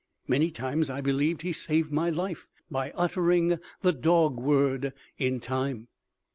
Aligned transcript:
Many 0.27 0.49
times 0.49 0.89
I 0.89 0.99
believed 0.99 1.43
he 1.43 1.53
saved 1.53 1.91
my 1.91 2.09
life 2.09 2.47
by 2.71 2.89
uttering 2.95 3.59
the 3.81 3.93
dog 3.93 4.39
word 4.39 4.93
in 5.19 5.39
time. 5.39 5.89